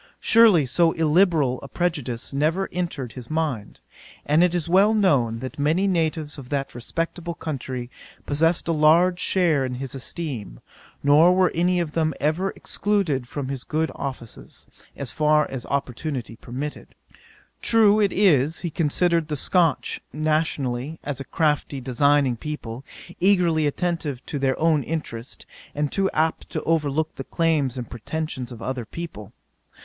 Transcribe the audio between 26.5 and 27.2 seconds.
overlook